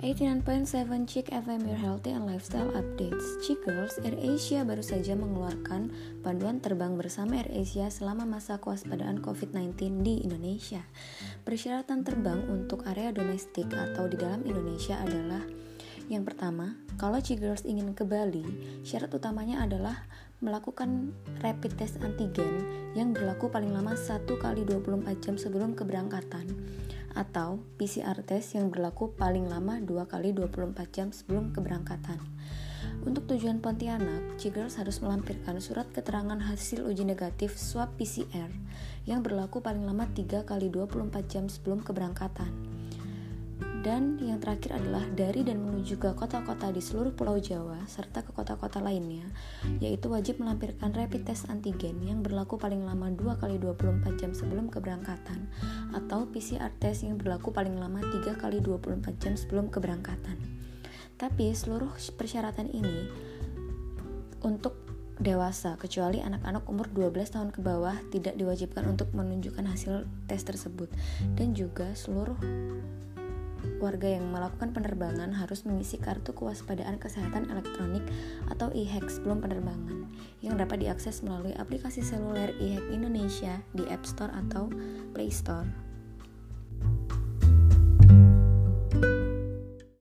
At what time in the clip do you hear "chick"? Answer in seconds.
1.04-1.28, 3.44-3.60, 17.22-17.38